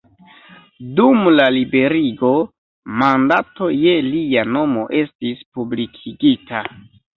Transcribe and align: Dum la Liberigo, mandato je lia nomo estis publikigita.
Dum 0.99 1.19
la 1.39 1.45
Liberigo, 1.57 2.31
mandato 3.03 3.69
je 3.83 3.95
lia 4.09 4.49
nomo 4.57 4.89
estis 5.05 5.47
publikigita. 5.61 6.67